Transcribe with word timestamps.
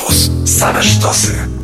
Campus. 0.00 0.30
Same 0.46 0.82
sztosy. 0.82 1.59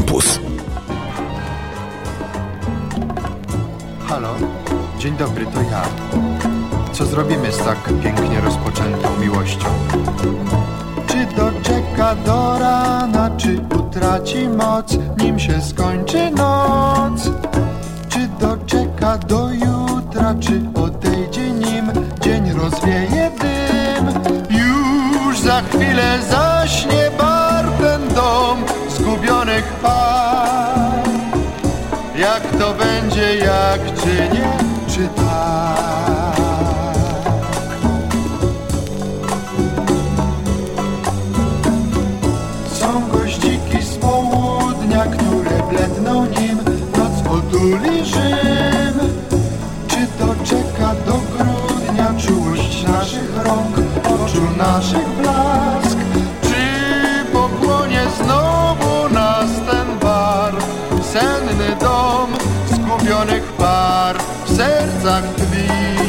Campus. 0.00 0.40
Halo? 4.08 4.34
Dzień 4.98 5.16
dobry, 5.16 5.46
to 5.46 5.62
ja. 5.62 5.82
Co 6.92 7.06
zrobimy 7.06 7.52
z 7.52 7.58
tak 7.58 7.78
pięknie 8.02 8.40
rozpoczętą 8.40 9.16
miłością? 9.20 9.68
Czy 11.06 11.26
doczeka 11.36 12.14
do 12.14 12.58
rana, 12.58 13.30
czy 13.36 13.60
utraci 13.78 14.48
moc, 14.48 14.98
nim 15.18 15.38
się 15.38 15.62
skończy 15.62 16.30
noc? 16.30 17.30
Czy 18.08 18.28
doczeka 18.40 19.18
do 19.18 19.48
jutra, 19.52 20.34
czy 20.40 20.62
odejdzie 20.74 21.50
nim 21.50 21.92
dzień 22.20 22.52
rozwieje 22.52 23.30
dym? 23.40 24.08
Już 24.50 25.40
za 25.40 25.62
chwilę 25.62 26.18
zaśnie 26.30 26.49
jak 33.70 33.94
czy 33.94 34.06
nie, 34.06 34.52
czy 34.88 35.08
tak? 35.16 36.40
Są 42.72 43.08
gościki 43.12 43.82
z 43.82 43.96
południa, 43.96 45.04
które 45.04 45.62
bledną 45.70 46.24
nim, 46.26 46.58
noc 46.96 47.32
otuli 47.36 48.04
Rzym. 48.04 48.96
Czy 49.88 50.06
to 50.18 50.34
czeka 50.44 50.94
do 51.06 51.12
grudnia 51.12 52.14
czułość 52.18 52.86
naszych 52.86 53.44
rąk, 53.44 53.76
oczu 54.04 54.42
naszych 54.58 55.09
w 65.00 65.02
sercach 65.02 65.99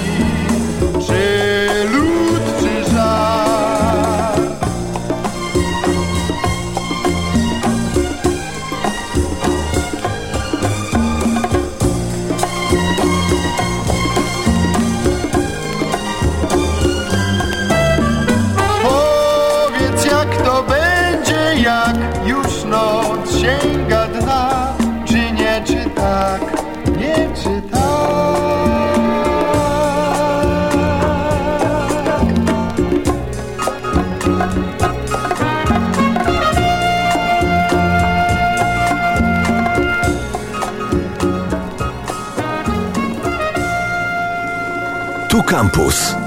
Campus. 45.52 46.21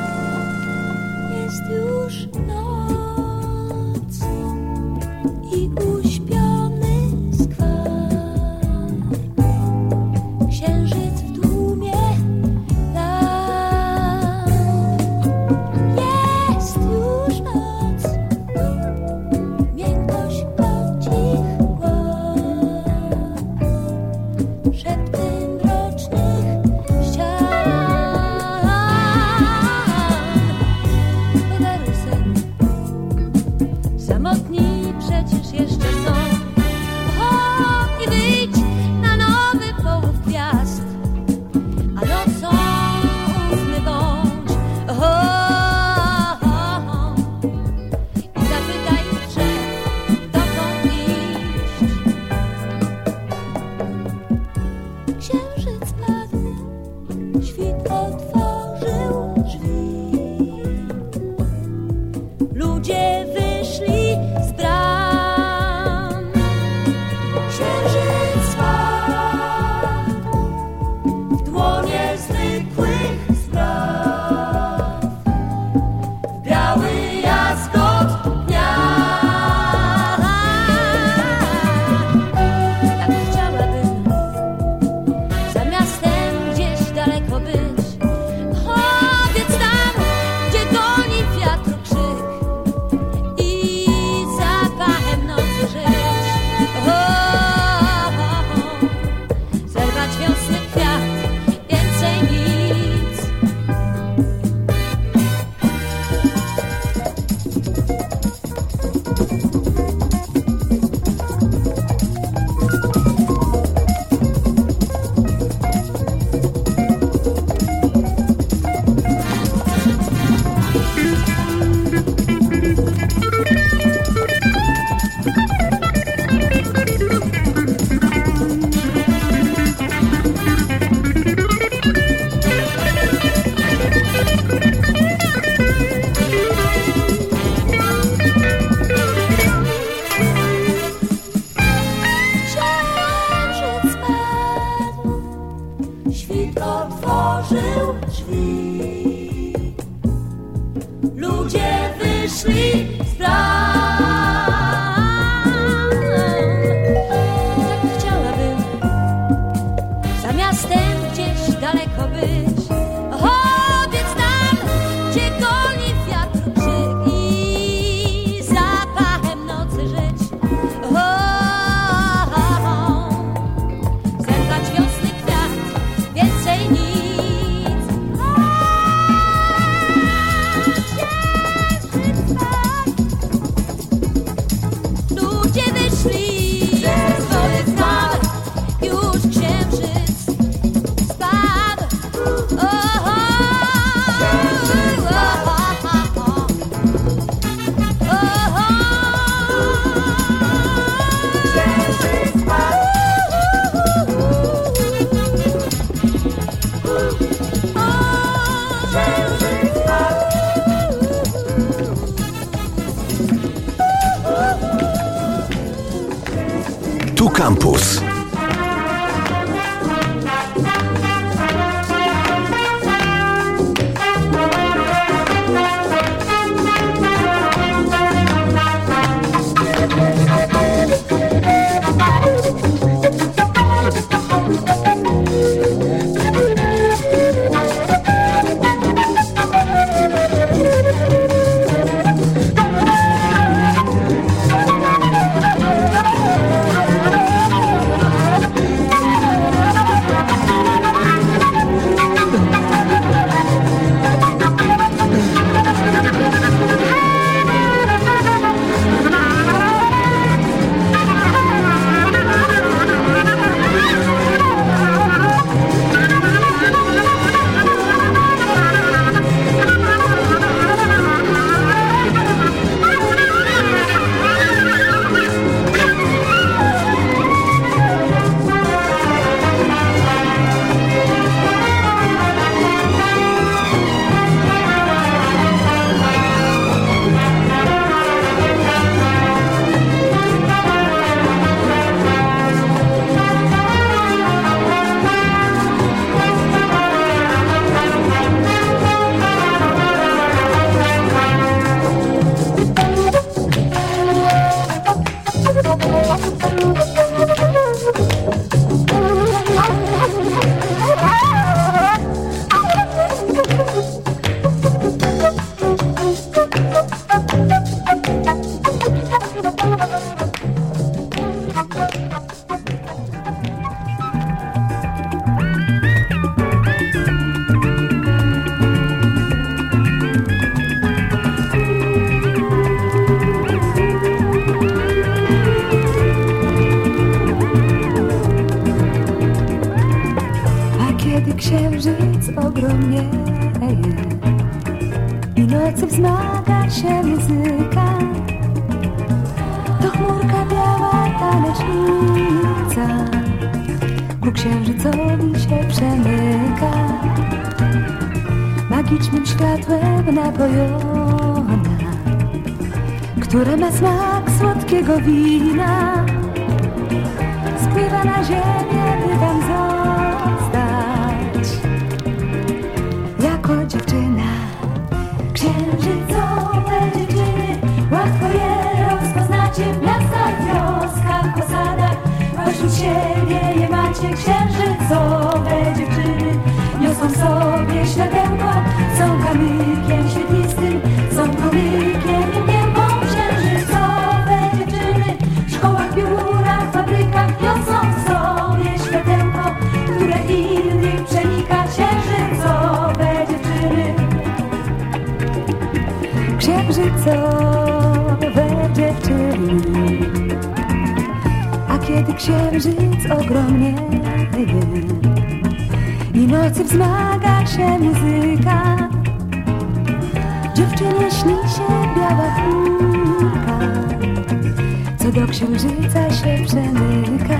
do 425.14 425.26
księżyca 425.26 426.11
się 426.11 426.44
przemyka. 426.47 427.38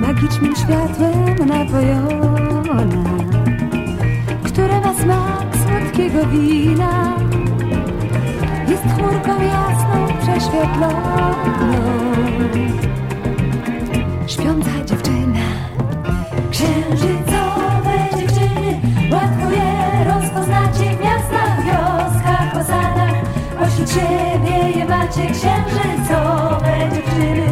Magicznym 0.00 0.56
światłem 0.56 1.48
napojona 1.48 2.84
Które 4.42 4.80
ma 4.80 4.94
smak 4.94 5.56
słodkiego 5.56 6.26
wina. 6.26 7.16
Jest 8.68 8.82
chmurką 8.82 9.42
jasną, 9.42 10.06
prześwietloną. 10.22 11.34
Śpiąca 14.26 14.84
dziewczyna 14.84 15.40
Księżyc 16.50 17.27
świecie 25.18 25.34
księżycowe 25.34 26.74
dziewczyny. 26.94 27.46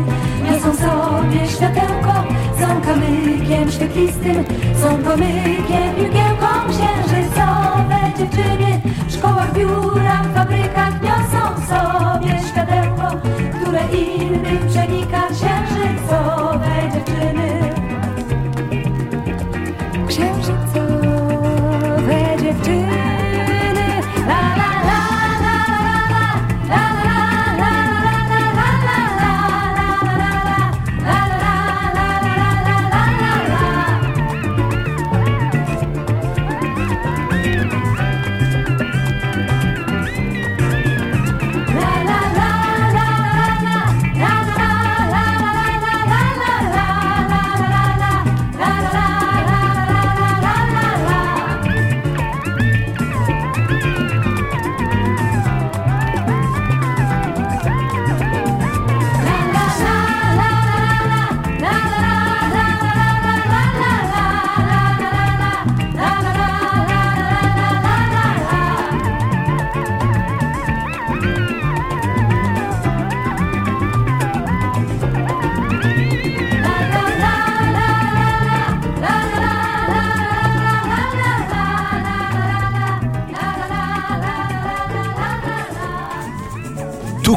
Niosą 0.44 0.76
sobie 0.76 1.48
światełko, 1.48 2.12
są 2.60 2.80
kamykiem 2.80 3.70
świetlistym 3.70 4.44
Są 4.82 4.98
pomykiem, 4.98 5.90
jugiełką 5.98 6.46
księżycowe 6.68 7.98
dziewczyny. 8.18 8.80
W 9.08 9.12
szkołach, 9.12 9.52
biurach, 9.52 10.34
fabrykach 10.34 11.02
niosą 11.02 11.66
sobie 11.68 12.40
światełko, 12.48 13.16
które 13.60 13.80
innych 13.92 14.66
przenika. 14.66 15.25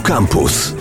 Campus. 0.09 0.73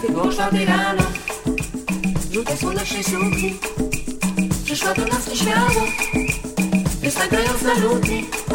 Wyłączony 0.00 0.66
do 7.80 8.47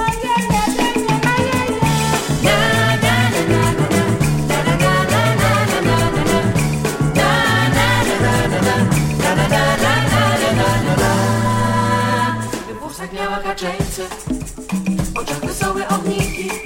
młodzieńcy, 13.63 14.03
w 15.13 15.17
oczach 15.17 15.39
wesołe 15.45 15.87
ogniki. 15.87 16.62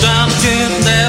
down 0.00 0.28
to 0.28 0.48
the 0.84 0.99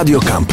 Radio 0.00 0.18
Campus. 0.18 0.49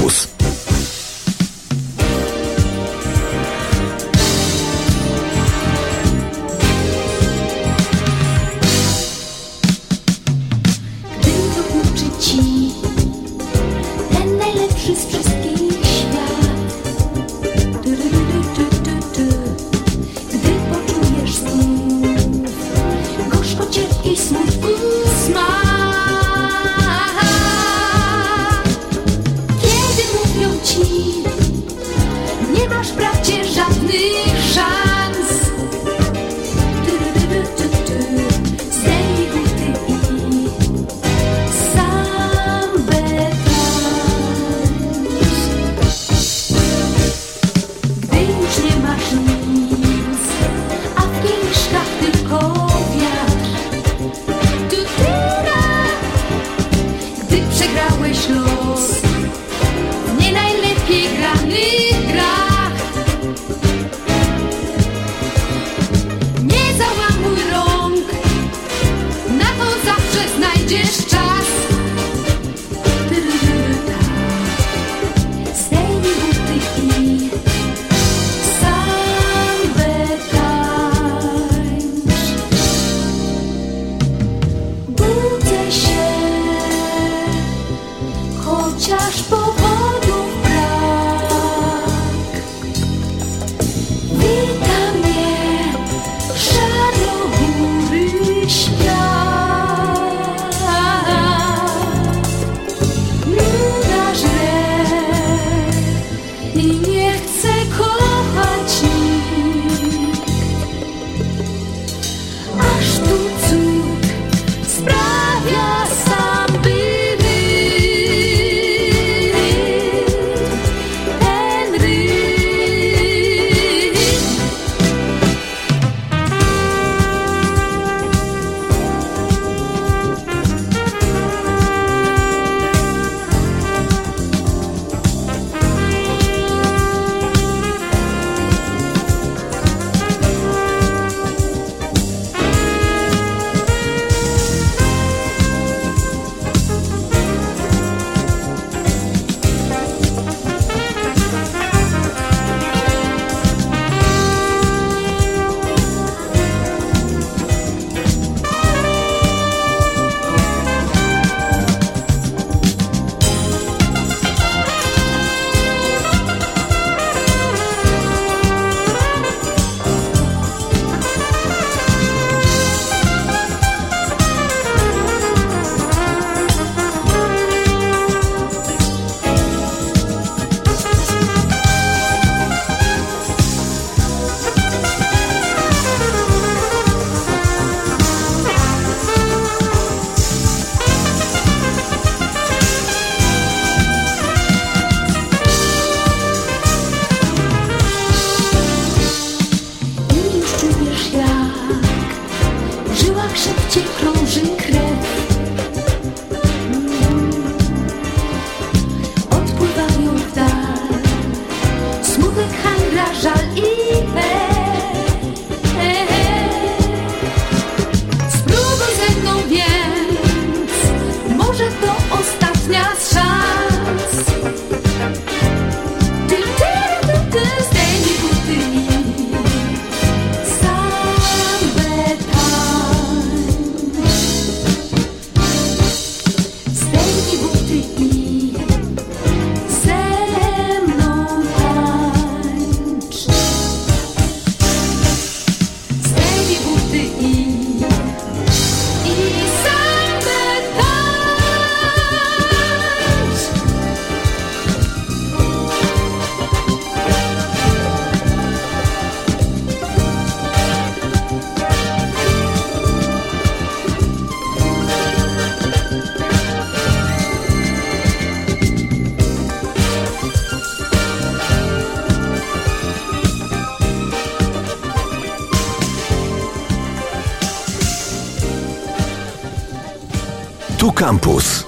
Campus. 281.08 281.67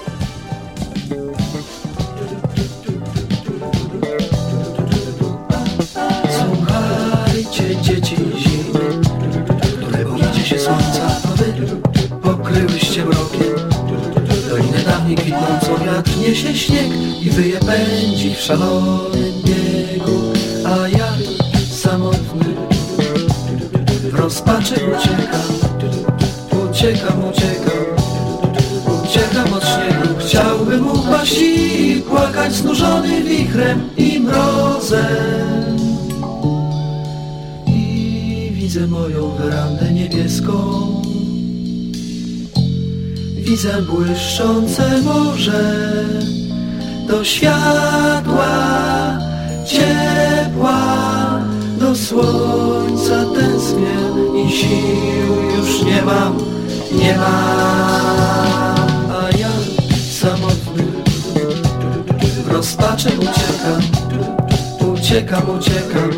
Płakać 32.49 32.55
znużony 32.55 33.23
wichrem 33.23 33.89
i 33.97 34.19
mrozem. 34.19 35.77
I 37.67 38.51
widzę 38.53 38.87
moją 38.87 39.29
werandę 39.29 39.93
niebieską. 39.93 40.55
Widzę 43.35 43.81
błyszczące 43.81 45.01
morze 45.01 45.73
do 47.07 47.23
światła 47.23 48.47
ciepła, 49.65 50.81
do 51.79 51.95
słońca 51.95 53.25
tęsknię 53.35 53.99
i 54.45 54.51
sił 54.51 55.35
już 55.57 55.83
nie 55.83 56.01
mam, 56.01 56.37
nie 57.01 57.17
mam. 57.17 57.58
Rozpaczy 62.99 63.19
uciekam, 63.19 63.81
uciekam, 64.93 65.49
uciekam. 65.57 66.09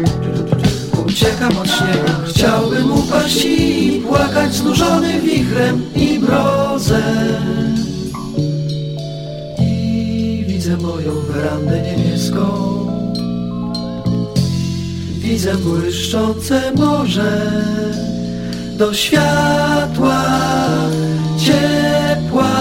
Uciekam 1.08 1.58
od 1.58 1.68
śniegu, 1.68 2.12
chciałbym 2.26 2.92
upaść 2.92 3.46
i 3.46 4.02
płakać 4.08 4.54
znużony 4.54 5.22
wichrem 5.22 5.82
i 5.96 6.20
mrozem. 6.20 7.76
I 9.60 10.46
widzę 10.48 10.78
moją 10.78 11.12
werandę 11.22 11.82
niebieską, 11.82 12.42
widzę 15.18 15.56
błyszczące 15.56 16.72
morze 16.76 17.52
do 18.78 18.94
światła 18.94 20.24
ciepła, 21.38 22.52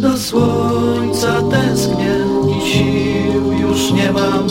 do 0.00 0.18
słońca 0.18 0.81
nie 4.12 4.18
mam, 4.18 4.46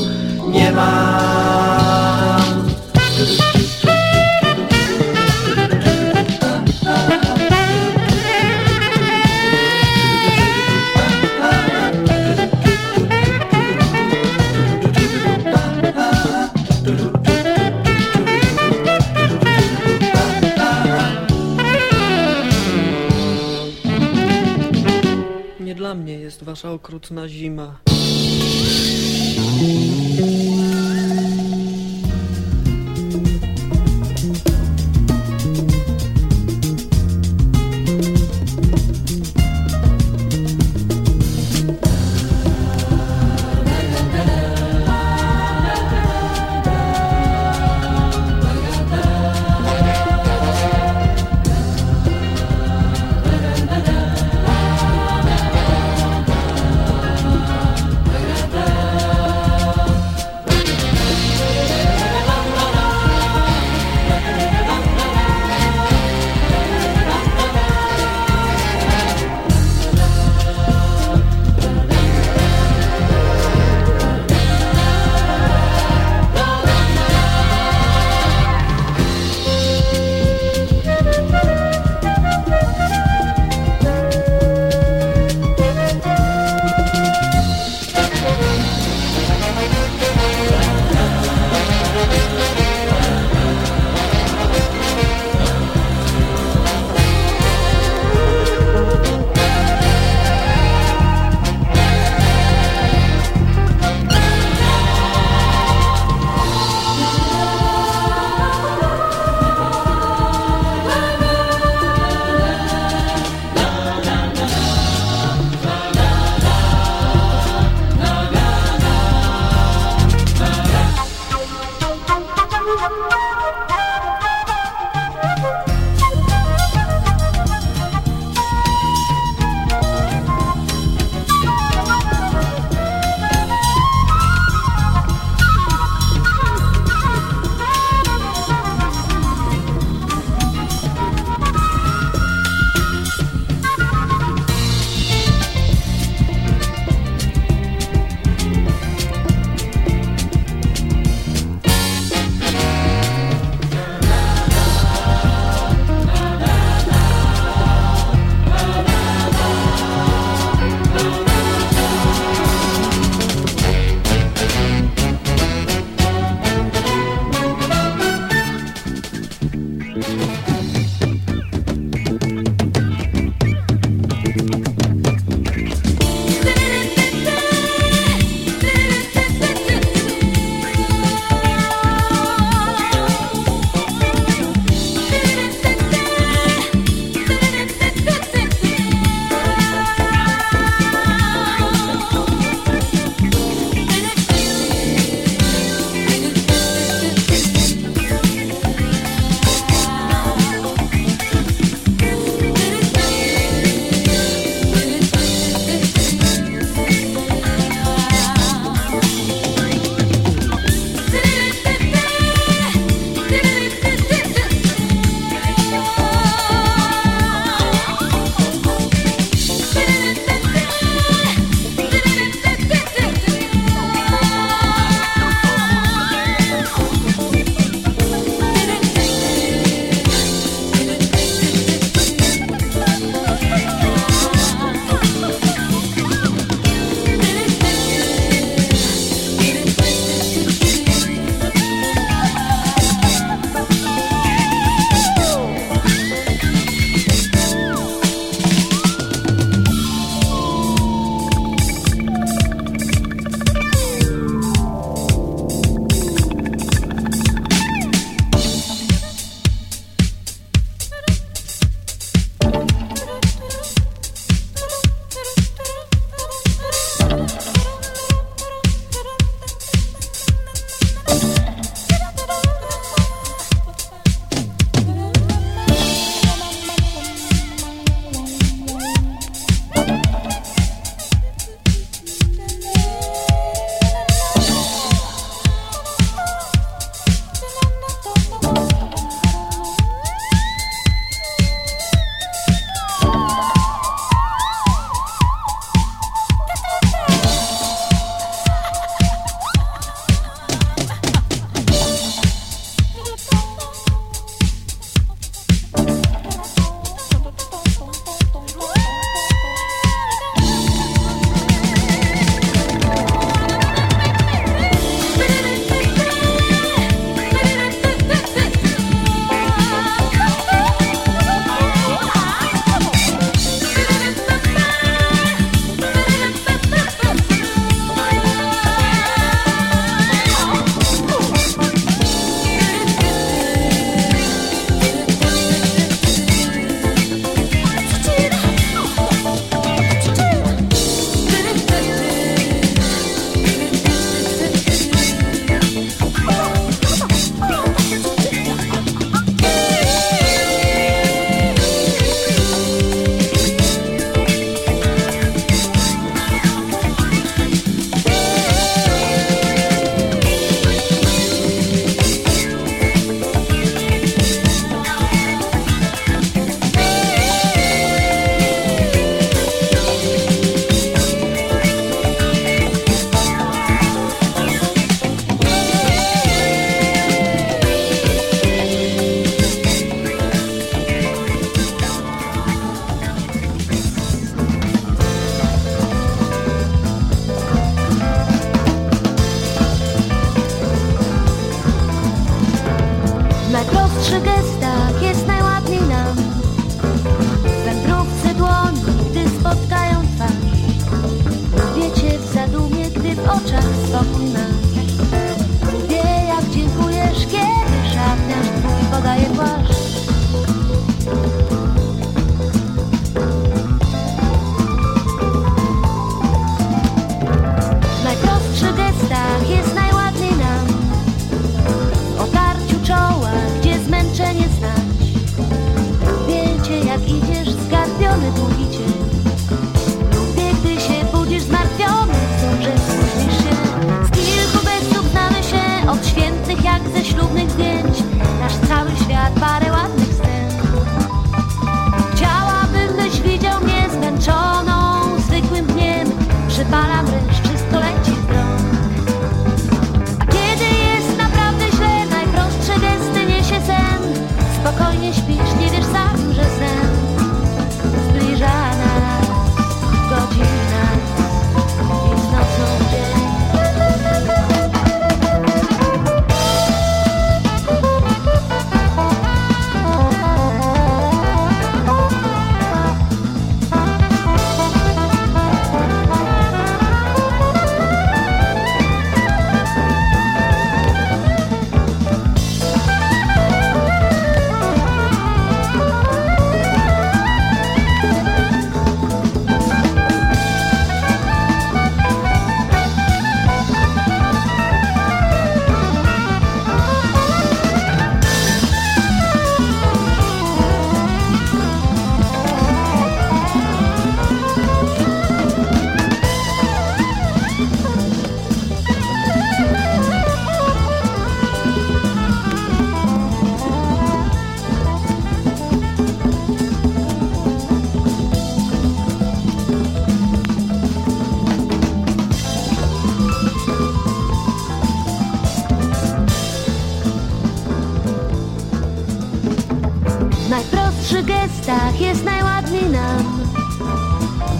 nie 25.59 25.75
dla 25.75 25.95
mnie 25.95 26.13
jest 26.13 26.43
wasza 26.43 26.71
okrutna 26.71 27.27
zima. 27.29 27.90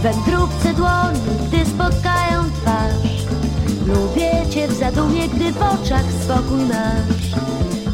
wędrówce 0.02 0.74
dłoni, 0.74 1.20
gdy 1.47 1.66
spotkają 1.66 2.43
twarz. 2.62 3.26
Lubię 3.88 4.32
cię 4.49 4.68
w 4.68 4.74
zadumie, 4.74 5.28
gdy 5.28 5.52
w 5.52 5.58
oczach 5.58 6.06
spokój 6.24 6.60
masz. 6.66 7.41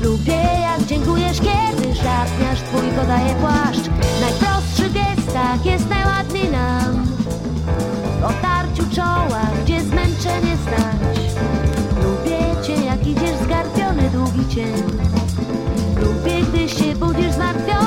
Lubię 0.02 0.44
jak 0.62 0.86
dziękujesz, 0.88 1.38
kiedy 1.38 1.96
szatniarz 1.96 2.62
twój 2.62 2.90
podaje 3.00 3.36
płaszcz. 3.36 3.90
Najprostszy 4.22 4.90
gestach 4.90 5.66
jest 5.66 5.90
najładniej 5.90 6.52
nam. 6.52 7.06
W 8.22 8.24
otarciu 8.24 8.84
czoła, 8.96 9.42
gdzie 9.64 9.82
zmęczenie 9.82 10.58
stać. 10.68 11.18
Lubię 12.04 12.40
cię, 12.68 12.86
jak 12.86 13.08
idziesz 13.08 13.38
zgarbiony 13.44 14.10
długi 14.10 14.56
cień. 14.56 14.84
Lubię, 16.02 16.42
gdy 16.42 16.70
się 16.70 16.96
budzisz 16.96 17.32
zmartwiony. 17.32 17.87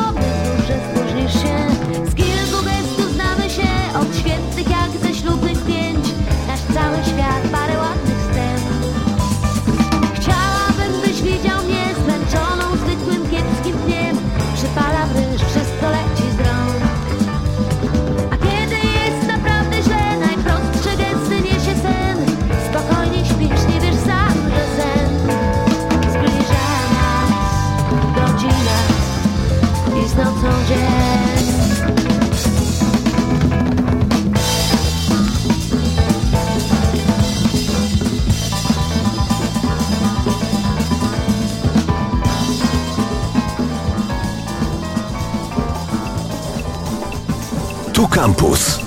Campus. 48.20 48.79